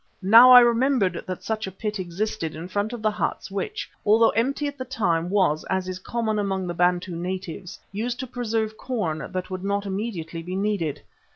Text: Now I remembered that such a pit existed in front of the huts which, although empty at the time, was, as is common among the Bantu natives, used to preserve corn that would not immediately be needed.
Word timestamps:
Now 0.23 0.49
I 0.49 0.61
remembered 0.61 1.23
that 1.27 1.43
such 1.43 1.67
a 1.67 1.71
pit 1.71 1.99
existed 1.99 2.55
in 2.55 2.67
front 2.69 2.91
of 2.91 3.03
the 3.03 3.11
huts 3.11 3.51
which, 3.51 3.87
although 4.03 4.31
empty 4.31 4.65
at 4.65 4.79
the 4.79 4.83
time, 4.83 5.29
was, 5.29 5.63
as 5.65 5.87
is 5.87 5.99
common 5.99 6.39
among 6.39 6.65
the 6.65 6.73
Bantu 6.73 7.15
natives, 7.15 7.77
used 7.91 8.19
to 8.21 8.25
preserve 8.25 8.77
corn 8.79 9.27
that 9.31 9.51
would 9.51 9.63
not 9.63 9.85
immediately 9.85 10.41
be 10.41 10.55
needed. 10.55 11.03